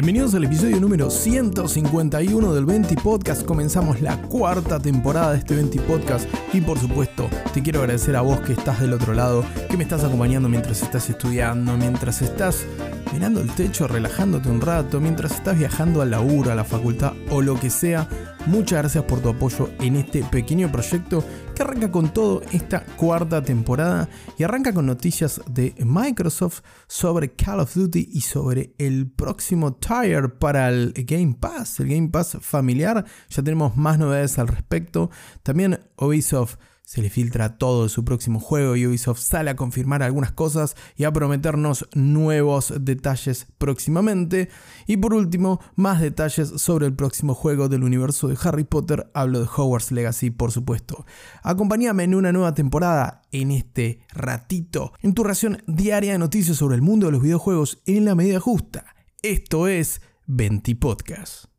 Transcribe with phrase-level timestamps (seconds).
[0.00, 3.44] Bienvenidos al episodio número 151 del 20 Podcast.
[3.44, 8.20] Comenzamos la cuarta temporada de este 20 Podcast y por supuesto te quiero agradecer a
[8.20, 12.64] vos que estás del otro lado, que me estás acompañando mientras estás estudiando, mientras estás
[13.12, 17.42] mirando el techo, relajándote un rato, mientras estás viajando al laburo, a la facultad o
[17.42, 18.08] lo que sea.
[18.46, 23.42] Muchas gracias por tu apoyo en este pequeño proyecto que arranca con todo esta cuarta
[23.42, 29.74] temporada y arranca con noticias de Microsoft sobre Call of Duty y sobre el próximo
[29.74, 33.04] Tire para el Game Pass, el Game Pass familiar.
[33.28, 35.10] Ya tenemos más novedades al respecto.
[35.42, 36.56] También Ubisoft
[36.88, 40.74] se le filtra todo de su próximo juego y Ubisoft sale a confirmar algunas cosas
[40.96, 44.48] y a prometernos nuevos detalles próximamente.
[44.86, 49.10] Y por último, más detalles sobre el próximo juego del universo de Harry Potter.
[49.12, 51.04] Hablo de Hogwarts Legacy, por supuesto.
[51.42, 56.76] Acompáñame en una nueva temporada en este ratito, en tu ración diaria de noticias sobre
[56.76, 58.86] el mundo de los videojuegos en la medida justa.
[59.20, 61.57] Esto es Venti Podcast.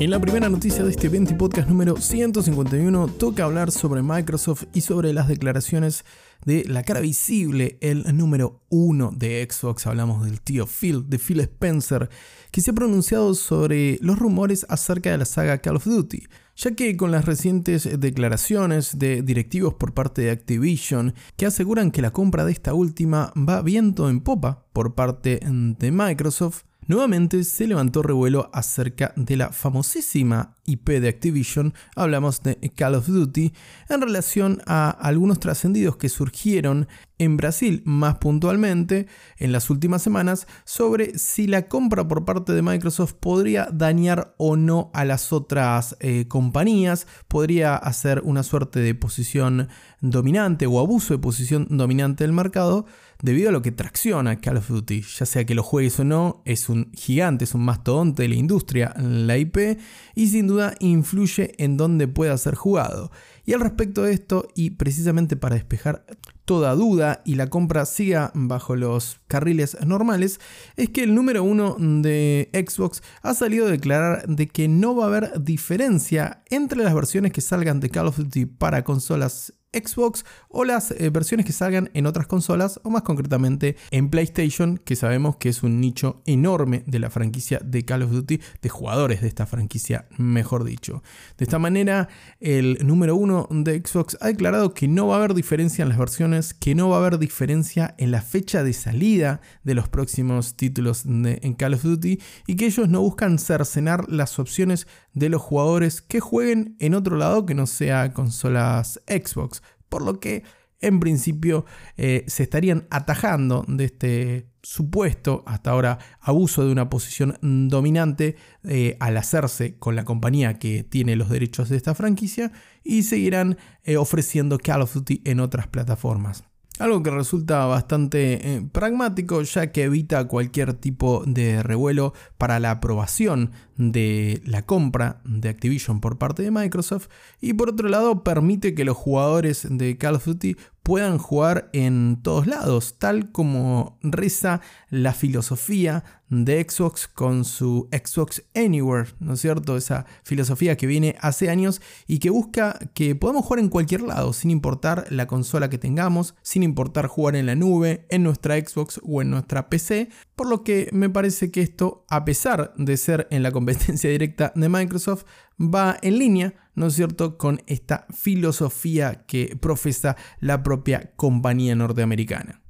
[0.00, 4.80] En la primera noticia de este 20 podcast número 151 toca hablar sobre Microsoft y
[4.80, 6.04] sobre las declaraciones
[6.44, 9.86] de la cara visible, el número uno de Xbox.
[9.86, 12.10] Hablamos del tío Phil, de Phil Spencer,
[12.50, 16.24] que se ha pronunciado sobre los rumores acerca de la saga Call of Duty,
[16.56, 22.02] ya que con las recientes declaraciones de directivos por parte de Activision que aseguran que
[22.02, 27.66] la compra de esta última va viento en popa por parte de Microsoft, Nuevamente se
[27.66, 33.52] levantó revuelo acerca de la famosísima IP de Activision, hablamos de Call of Duty,
[33.88, 36.86] en relación a algunos trascendidos que surgieron
[37.18, 39.06] en Brasil, más puntualmente,
[39.38, 44.56] en las últimas semanas, sobre si la compra por parte de Microsoft podría dañar o
[44.56, 49.68] no a las otras eh, compañías, podría hacer una suerte de posición
[50.00, 52.84] dominante o abuso de posición dominante del mercado,
[53.24, 56.42] debido a lo que tracciona Call of Duty, ya sea que lo juegues o no,
[56.44, 59.78] es un gigante, es un mastodonte de la industria, la IP,
[60.14, 63.10] y sin duda influye en dónde pueda ser jugado.
[63.46, 66.04] Y al respecto de esto, y precisamente para despejar
[66.44, 70.38] toda duda y la compra siga bajo los carriles normales,
[70.76, 75.04] es que el número uno de Xbox ha salido a declarar de que no va
[75.04, 80.24] a haber diferencia entre las versiones que salgan de Call of Duty para consolas Xbox
[80.48, 84.96] o las eh, versiones que salgan en otras consolas o más concretamente en PlayStation, que
[84.96, 89.20] sabemos que es un nicho enorme de la franquicia de Call of Duty, de jugadores
[89.20, 91.02] de esta franquicia, mejor dicho.
[91.38, 92.08] De esta manera,
[92.40, 95.98] el número uno de Xbox ha declarado que no va a haber diferencia en las
[95.98, 100.56] versiones, que no va a haber diferencia en la fecha de salida de los próximos
[100.56, 105.28] títulos de, en Call of Duty y que ellos no buscan cercenar las opciones de
[105.28, 110.42] los jugadores que jueguen en otro lado que no sea consolas Xbox por lo que
[110.84, 111.64] en principio
[111.96, 118.96] eh, se estarían atajando de este supuesto hasta ahora abuso de una posición dominante eh,
[119.00, 122.52] al hacerse con la compañía que tiene los derechos de esta franquicia
[122.82, 126.44] y seguirán eh, ofreciendo Call of Duty en otras plataformas.
[126.80, 133.52] Algo que resulta bastante pragmático ya que evita cualquier tipo de revuelo para la aprobación
[133.76, 137.08] de la compra de Activision por parte de Microsoft
[137.40, 142.20] y por otro lado permite que los jugadores de Call of Duty puedan jugar en
[142.22, 149.40] todos lados, tal como reza la filosofía de Xbox con su Xbox Anywhere, ¿no es
[149.40, 149.76] cierto?
[149.76, 154.32] Esa filosofía que viene hace años y que busca que podamos jugar en cualquier lado,
[154.34, 159.00] sin importar la consola que tengamos, sin importar jugar en la nube, en nuestra Xbox
[159.04, 163.26] o en nuestra PC, por lo que me parece que esto, a pesar de ser
[163.30, 165.24] en la competencia directa de Microsoft,
[165.58, 172.60] va en línea, ¿no es cierto?, con esta filosofía que profesa la propia compañía norteamericana.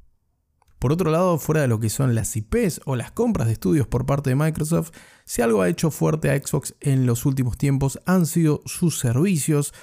[0.78, 3.88] Por otro lado, fuera de lo que son las IPs o las compras de estudios
[3.88, 4.92] por parte de Microsoft,
[5.24, 9.74] si algo ha hecho fuerte a Xbox en los últimos tiempos han sido sus servicios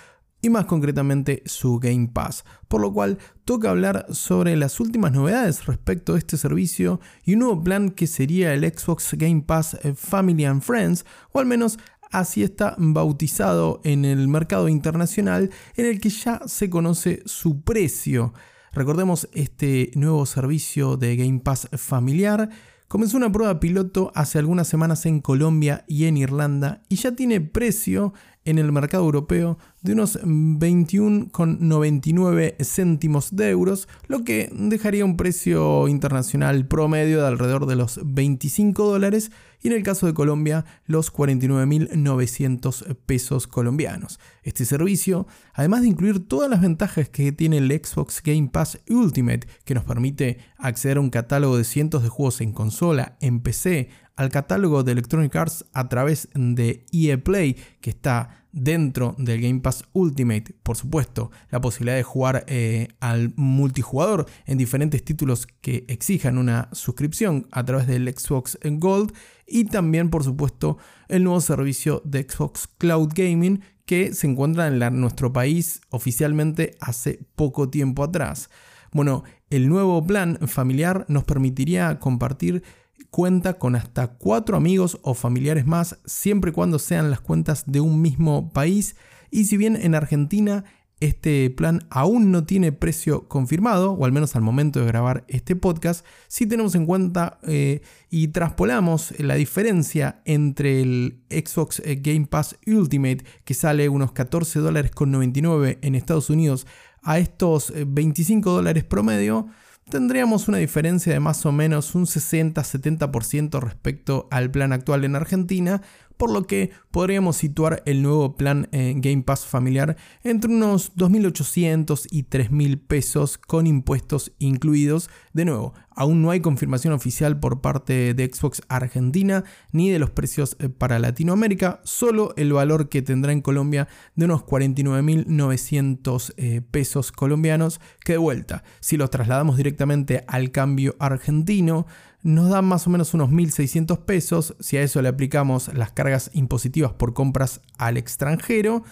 [0.42, 5.66] y más concretamente su Game Pass, por lo cual toca hablar sobre las últimas novedades
[5.66, 10.46] respecto a este servicio y un nuevo plan que sería el Xbox Game Pass Family
[10.46, 11.78] and Friends, o al menos
[12.12, 18.34] así está bautizado en el mercado internacional en el que ya se conoce su precio.
[18.74, 22.50] Recordemos este nuevo servicio de Game Pass familiar.
[22.88, 27.42] Comenzó una prueba piloto hace algunas semanas en Colombia y en Irlanda y ya tiene
[27.42, 28.14] precio
[28.46, 35.88] en el mercado europeo de unos 21,99 céntimos de euros, lo que dejaría un precio
[35.88, 41.14] internacional promedio de alrededor de los 25 dólares y en el caso de Colombia los
[41.14, 44.20] 49.900 pesos colombianos.
[44.44, 49.48] Este servicio, además de incluir todas las ventajas que tiene el Xbox Game Pass Ultimate,
[49.66, 53.90] que nos permite acceder a un catálogo de cientos de juegos en consola, en PC,
[54.16, 59.62] al catálogo de Electronic Arts a través de EA Play, que está dentro del Game
[59.62, 65.86] Pass Ultimate, por supuesto, la posibilidad de jugar eh, al multijugador en diferentes títulos que
[65.88, 69.14] exijan una suscripción a través del Xbox Gold
[69.48, 75.02] y también, por supuesto, el nuevo servicio de Xbox Cloud Gaming que se encuentra en
[75.02, 78.50] nuestro país oficialmente hace poco tiempo atrás.
[78.94, 82.64] Bueno, el nuevo plan familiar nos permitiría compartir
[83.10, 87.80] cuenta con hasta cuatro amigos o familiares más, siempre y cuando sean las cuentas de
[87.80, 88.96] un mismo país.
[89.30, 90.66] Y si bien en Argentina
[91.02, 95.56] este plan aún no tiene precio confirmado, o al menos al momento de grabar este
[95.56, 102.28] podcast, si tenemos en cuenta eh, y traspolamos la diferencia entre el Xbox eh, Game
[102.28, 106.68] Pass Ultimate, que sale unos 14 dólares con 99 en Estados Unidos,
[107.02, 109.48] a estos 25 eh, dólares promedio,
[109.92, 115.84] tendríamos una diferencia de más o menos un 60-70% respecto al plan actual en Argentina,
[116.18, 122.08] por lo que podríamos situar el nuevo plan eh, Game Pass familiar entre unos 2.800
[122.12, 125.10] y 3.000 pesos con impuestos incluidos.
[125.34, 130.10] De nuevo, aún no hay confirmación oficial por parte de Xbox Argentina ni de los
[130.10, 136.62] precios eh, para Latinoamérica, solo el valor que tendrá en Colombia de unos 49.900 eh,
[136.70, 141.86] pesos colombianos, que de vuelta, si los trasladamos directamente al cambio argentino,
[142.24, 144.56] nos dan más o menos unos 1.600 pesos.
[144.60, 148.84] Si a eso le aplicamos las cargas impositivas por compras al extranjero,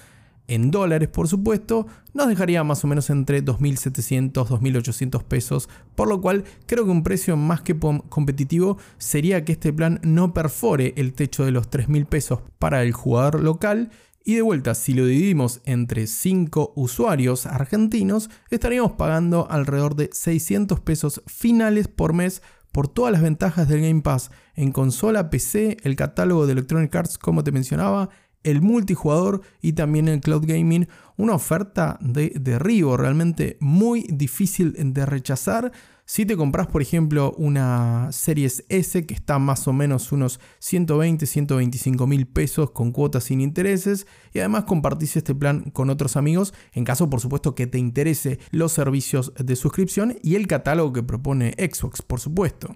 [0.50, 6.22] en dólares por supuesto, nos dejaría más o menos entre 2.700, 2.800 pesos, por lo
[6.22, 11.14] cual creo que un precio más que competitivo sería que este plan no perfore el
[11.14, 13.92] techo de los 3.000 pesos para el jugador local.
[14.26, 20.80] Y de vuelta, si lo dividimos entre 5 usuarios argentinos, estaríamos pagando alrededor de 600
[20.80, 22.42] pesos finales por mes
[22.72, 27.18] por todas las ventajas del Game Pass en consola, PC, el catálogo de Electronic Arts
[27.18, 28.10] como te mencionaba,
[28.44, 30.88] el multijugador y también el cloud gaming,
[31.18, 35.72] una oferta de derribo realmente muy difícil de rechazar
[36.10, 41.28] si te compras, por ejemplo, una Series S que está más o menos unos 120,
[41.28, 46.56] 125 mil pesos con cuotas sin intereses y además compartís este plan con otros amigos
[46.74, 51.04] en caso, por supuesto, que te interese los servicios de suscripción y el catálogo que
[51.04, 52.76] propone Xbox, por supuesto.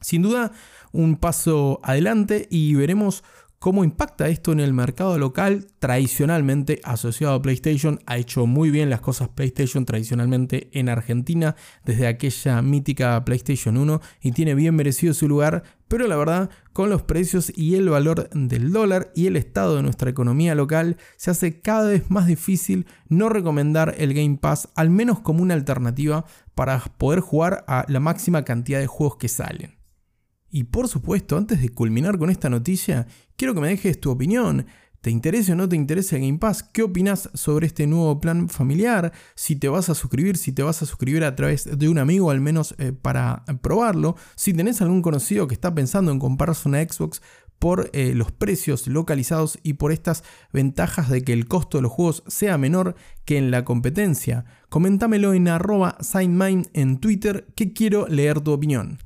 [0.00, 0.50] Sin duda,
[0.90, 3.22] un paso adelante y veremos
[3.66, 5.66] ¿Cómo impacta esto en el mercado local?
[5.80, 12.06] Tradicionalmente asociado a PlayStation, ha hecho muy bien las cosas PlayStation tradicionalmente en Argentina desde
[12.06, 17.02] aquella mítica PlayStation 1 y tiene bien merecido su lugar, pero la verdad, con los
[17.02, 21.60] precios y el valor del dólar y el estado de nuestra economía local, se hace
[21.60, 26.24] cada vez más difícil no recomendar el Game Pass, al menos como una alternativa
[26.54, 29.76] para poder jugar a la máxima cantidad de juegos que salen.
[30.56, 33.06] Y por supuesto, antes de culminar con esta noticia,
[33.36, 34.64] quiero que me dejes tu opinión.
[35.02, 36.62] ¿Te interesa o no te interesa Game Pass?
[36.62, 39.12] ¿Qué opinas sobre este nuevo plan familiar?
[39.34, 42.30] Si te vas a suscribir, si te vas a suscribir a través de un amigo
[42.30, 44.16] al menos eh, para probarlo.
[44.34, 47.20] Si tenés algún conocido que está pensando en comprarse una Xbox
[47.58, 51.92] por eh, los precios localizados y por estas ventajas de que el costo de los
[51.92, 52.94] juegos sea menor
[53.26, 54.46] que en la competencia.
[54.70, 59.05] Coméntamelo en arroba signmine en Twitter que quiero leer tu opinión.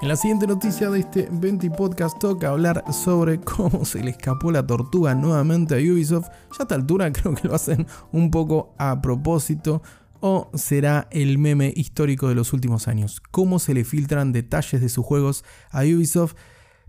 [0.00, 4.52] En la siguiente noticia de este 20 podcast toca hablar sobre cómo se le escapó
[4.52, 6.28] la tortuga nuevamente a Ubisoft.
[6.28, 9.82] Ya a esta altura creo que lo hacen un poco a propósito.
[10.20, 13.20] ¿O será el meme histórico de los últimos años?
[13.32, 16.36] ¿Cómo se le filtran detalles de sus juegos a Ubisoft?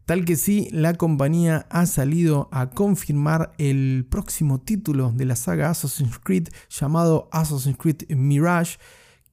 [0.06, 5.72] Tal que sí, la compañía ha salido a confirmar el próximo título de la saga
[5.72, 8.78] Assassin's Creed llamado Assassin's Creed Mirage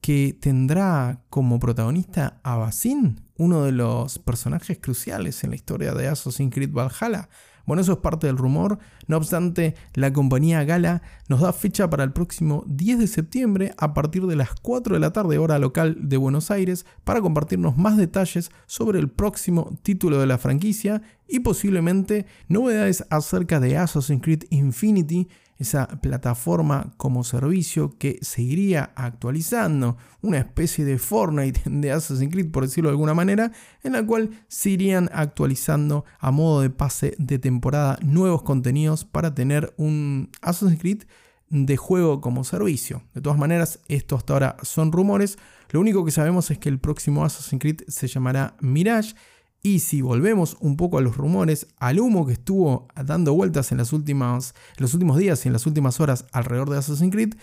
[0.01, 6.07] que tendrá como protagonista a Basin, uno de los personajes cruciales en la historia de
[6.07, 7.29] Assassin's Creed Valhalla.
[7.67, 8.79] Bueno, eso es parte del rumor.
[9.07, 13.93] No obstante, la compañía Gala nos da fecha para el próximo 10 de septiembre a
[13.93, 17.97] partir de las 4 de la tarde hora local de Buenos Aires para compartirnos más
[17.97, 24.45] detalles sobre el próximo título de la franquicia y posiblemente novedades acerca de Assassin's Creed
[24.49, 25.27] Infinity
[25.57, 32.63] esa plataforma como servicio que seguiría actualizando, una especie de Fortnite de Assassin's Creed, por
[32.63, 33.51] decirlo de alguna manera,
[33.83, 39.33] en la cual se irían actualizando a modo de pase de temporada nuevos contenidos para
[39.33, 41.03] tener un Assassin's Creed
[41.49, 43.03] de juego como servicio.
[43.13, 45.37] De todas maneras, esto hasta ahora son rumores.
[45.69, 49.15] Lo único que sabemos es que el próximo Assassin's Creed se llamará Mirage.
[49.63, 53.79] Y si volvemos un poco a los rumores, al humo que estuvo dando vueltas en,
[53.79, 57.33] las últimas, los últimos días y en las últimas horas alrededor de Assassin's Creed,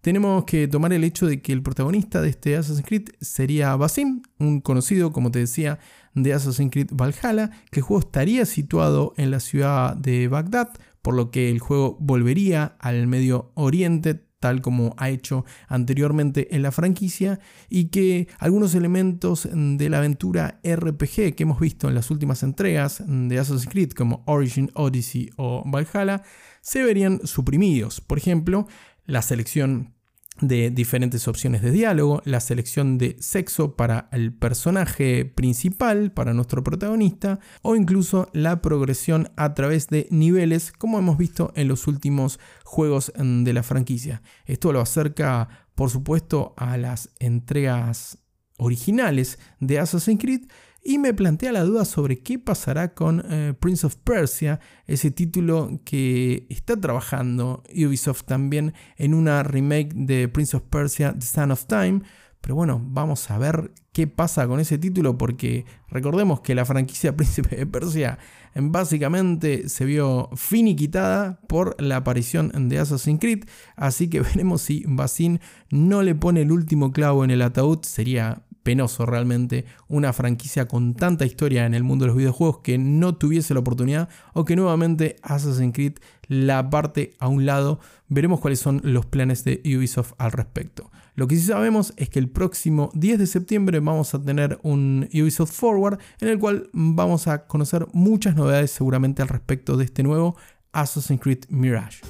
[0.00, 4.22] tenemos que tomar el hecho de que el protagonista de este Assassin's Creed sería Basim,
[4.38, 5.78] un conocido, como te decía,
[6.14, 10.68] de Assassin's Creed Valhalla, que el juego estaría situado en la ciudad de Bagdad,
[11.00, 16.60] por lo que el juego volvería al Medio Oriente tal como ha hecho anteriormente en
[16.60, 22.10] la franquicia, y que algunos elementos de la aventura RPG que hemos visto en las
[22.10, 26.22] últimas entregas de Assassin's Creed, como Origin, Odyssey o Valhalla,
[26.60, 28.02] se verían suprimidos.
[28.02, 28.68] Por ejemplo,
[29.06, 29.93] la selección
[30.40, 36.64] de diferentes opciones de diálogo, la selección de sexo para el personaje principal, para nuestro
[36.64, 42.40] protagonista, o incluso la progresión a través de niveles, como hemos visto en los últimos
[42.64, 44.22] juegos de la franquicia.
[44.44, 48.18] Esto lo acerca, por supuesto, a las entregas
[48.56, 50.42] originales de Assassin's Creed,
[50.84, 55.80] y me plantea la duda sobre qué pasará con eh, Prince of Persia, ese título
[55.84, 61.64] que está trabajando Ubisoft también en una remake de Prince of Persia, The Son of
[61.64, 62.02] Time.
[62.42, 67.16] Pero bueno, vamos a ver qué pasa con ese título porque recordemos que la franquicia
[67.16, 68.18] Príncipe de Persia
[68.54, 75.40] básicamente se vio finiquitada por la aparición de Assassin's Creed, así que veremos si Basin
[75.70, 80.94] no le pone el último clavo en el ataúd, sería penoso realmente una franquicia con
[80.94, 84.56] tanta historia en el mundo de los videojuegos que no tuviese la oportunidad o que
[84.56, 87.78] nuevamente Assassin's Creed la parte a un lado.
[88.08, 90.90] Veremos cuáles son los planes de Ubisoft al respecto.
[91.14, 95.08] Lo que sí sabemos es que el próximo 10 de septiembre vamos a tener un
[95.12, 100.02] Ubisoft Forward en el cual vamos a conocer muchas novedades seguramente al respecto de este
[100.02, 100.36] nuevo
[100.72, 102.00] Assassin's Creed Mirage.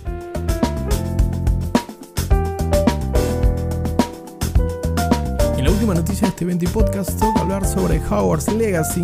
[5.71, 9.03] Última noticia de este 20 podcast, toca hablar sobre Howard's Legacy,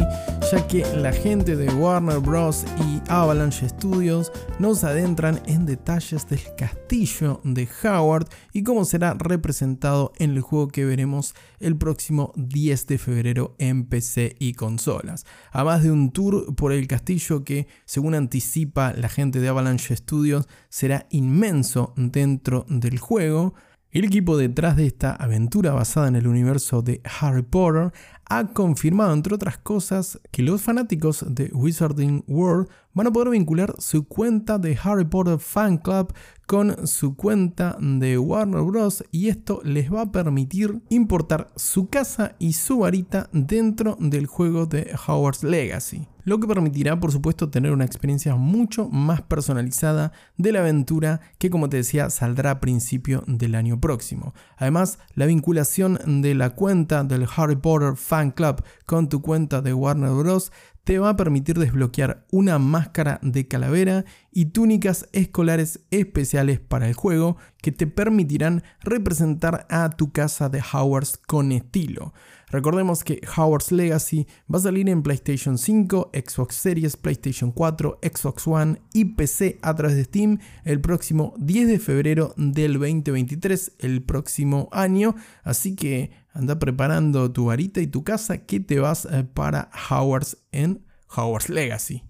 [0.52, 2.67] ya que la gente de Warner Bros.
[2.79, 10.12] y Avalanche Studios nos adentran en detalles del castillo de Howard y cómo será representado
[10.19, 15.25] en el juego que veremos el próximo 10 de febrero en PC y consolas.
[15.52, 20.47] Además de un tour por el castillo que, según anticipa la gente de Avalanche Studios,
[20.69, 23.55] será inmenso dentro del juego,
[23.92, 27.92] el equipo detrás de esta aventura basada en el universo de Harry Potter
[28.31, 33.75] ha confirmado, entre otras cosas, que los fanáticos de Wizarding World van a poder vincular
[33.79, 36.15] su cuenta de Harry Potter Fan Club
[36.47, 39.05] con su cuenta de Warner Bros.
[39.11, 44.67] y esto les va a permitir importar su casa y su varita dentro del juego
[44.67, 50.53] de Hogwarts Legacy lo que permitirá por supuesto tener una experiencia mucho más personalizada de
[50.53, 54.35] la aventura que como te decía saldrá a principio del año próximo.
[54.57, 59.73] Además, la vinculación de la cuenta del Harry Potter Fan Club con tu cuenta de
[59.73, 60.53] Warner Bros
[60.85, 66.95] te va a permitir desbloquear una máscara de calavera y túnicas escolares especiales para el
[66.95, 72.12] juego que te permitirán representar a tu casa de Hogwarts con estilo.
[72.49, 78.47] Recordemos que Howard's Legacy va a salir en PlayStation 5, Xbox Series, PlayStation 4, Xbox
[78.49, 84.03] One y PC a través de Steam el próximo 10 de febrero del 2023, el
[84.03, 85.15] próximo año.
[85.45, 90.37] Así que anda preparando tu varita y tu casa que te vas eh, para Howard's
[90.53, 90.85] en
[91.15, 92.05] Howard's Legacy.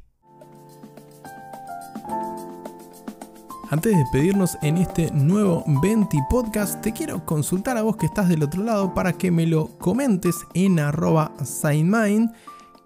[3.71, 8.29] Antes de despedirnos en este nuevo 20 podcast, te quiero consultar a vos que estás
[8.29, 12.33] del otro lado para que me lo comentes en arroba signmind.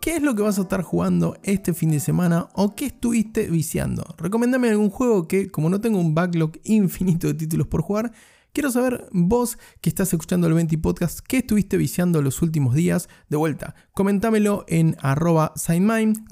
[0.03, 3.47] ¿Qué es lo que vas a estar jugando este fin de semana o qué estuviste
[3.47, 4.05] viciando?
[4.19, 8.13] Recomendame algún juego que, como no tengo un backlog infinito de títulos por jugar,
[8.55, 13.09] Quiero saber vos que estás escuchando el 20 Podcast, ¿qué estuviste viciando los últimos días?
[13.29, 15.55] De vuelta, comentámelo en arroba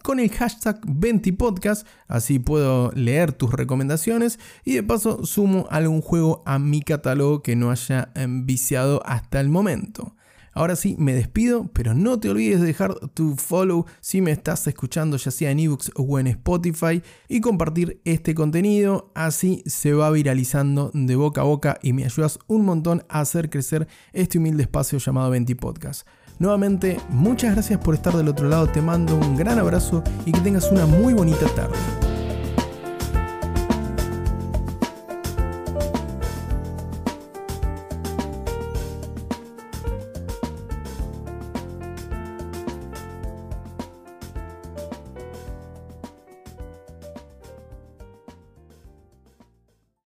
[0.05, 6.00] con el hashtag 20 Podcast, así puedo leer tus recomendaciones y de paso sumo algún
[6.00, 10.14] juego a mi catálogo que no haya em, viciado hasta el momento.
[10.55, 14.67] Ahora sí, me despido, pero no te olvides de dejar tu follow si me estás
[14.67, 20.11] escuchando ya sea en ebooks o en Spotify y compartir este contenido, así se va
[20.11, 24.65] viralizando de boca a boca y me ayudas un montón a hacer crecer este humilde
[24.65, 26.07] espacio llamado 20 Podcast.
[26.39, 30.41] Nuevamente, muchas gracias por estar del otro lado, te mando un gran abrazo y que
[30.41, 32.12] tengas una muy bonita tarde.